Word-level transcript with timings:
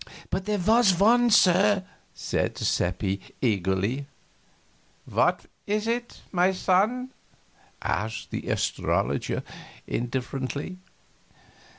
"But 0.31 0.45
there 0.45 0.57
was 0.57 0.97
one, 0.97 1.29
sir," 1.29 1.83
said 2.15 2.57
Seppi, 2.57 3.21
eagerly. 3.39 4.07
"What 5.05 5.45
was 5.67 5.85
it, 5.87 6.21
my 6.31 6.53
son?" 6.53 7.11
asked 7.83 8.31
the 8.31 8.47
astrologer, 8.49 9.43
indifferently. 9.85 10.79